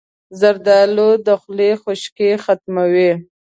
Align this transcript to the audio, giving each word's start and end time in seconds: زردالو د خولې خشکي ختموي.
زردالو 0.39 1.09
د 1.25 1.27
خولې 1.41 1.71
خشکي 1.81 2.29
ختموي. 2.43 3.11